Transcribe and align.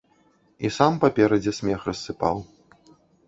І 0.69 0.71
сам 0.77 0.93
паперадзе 1.03 1.53
смех 1.59 1.85
рассыпаў. 1.91 2.37